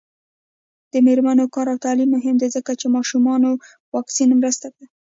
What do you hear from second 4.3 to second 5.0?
مرسته ده.